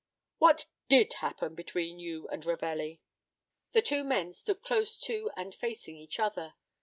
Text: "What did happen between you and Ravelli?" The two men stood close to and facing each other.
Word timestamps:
"What 0.39 0.65
did 0.89 1.13
happen 1.19 1.53
between 1.53 1.99
you 1.99 2.27
and 2.29 2.43
Ravelli?" 2.43 3.01
The 3.73 3.83
two 3.83 4.03
men 4.03 4.33
stood 4.33 4.63
close 4.63 4.97
to 5.01 5.29
and 5.37 5.53
facing 5.53 5.95
each 5.95 6.19
other. 6.19 6.55